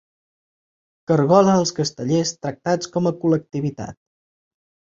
Cargola 1.11 1.53
els 1.65 1.73
castellers 1.81 2.33
tractats 2.41 2.91
com 2.97 3.13
a 3.13 3.15
col·lectivitat. 3.21 4.03